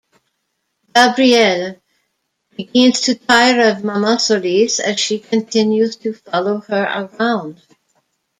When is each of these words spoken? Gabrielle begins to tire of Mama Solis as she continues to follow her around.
Gabrielle 0.95 1.75
begins 2.57 3.01
to 3.01 3.13
tire 3.13 3.69
of 3.69 3.83
Mama 3.83 4.17
Solis 4.17 4.79
as 4.79 4.99
she 4.99 5.19
continues 5.19 5.95
to 5.97 6.13
follow 6.15 6.61
her 6.61 6.85
around. 6.85 7.61